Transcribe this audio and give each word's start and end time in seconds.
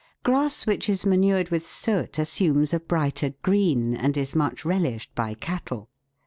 Grass 0.23 0.65
which 0.65 0.89
is 0.89 1.05
manured 1.05 1.49
with 1.49 1.67
soot 1.69 2.17
assumes 2.17 2.73
a 2.73 2.79
brighter 2.79 3.35
green, 3.43 3.95
and 3.95 4.17
is 4.17 4.35
much 4.35 4.65
relished 4.65 5.13
by 5.13 5.35
cattle. 5.35 5.91